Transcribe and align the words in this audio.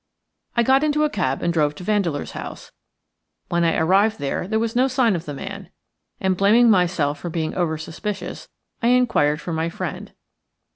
I 0.57 0.63
got 0.63 0.83
into 0.83 1.03
a 1.03 1.11
cab 1.11 1.43
and 1.43 1.53
drove 1.53 1.75
to 1.75 1.83
Vandeleur's 1.83 2.31
house; 2.31 2.71
when 3.49 3.63
I 3.63 3.77
arrived 3.77 4.17
there 4.17 4.47
was 4.57 4.75
no 4.75 4.87
sign 4.87 5.15
of 5.15 5.25
the 5.25 5.33
man, 5.35 5.69
and, 6.19 6.35
blaming 6.35 6.71
myself 6.71 7.19
for 7.19 7.29
being 7.29 7.53
over 7.53 7.77
suspicious, 7.77 8.49
I 8.81 8.87
inquired 8.87 9.39
for 9.39 9.53
my 9.53 9.69
friend. 9.69 10.11